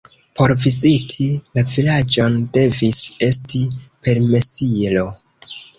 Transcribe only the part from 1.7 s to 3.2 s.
vilaĝon devis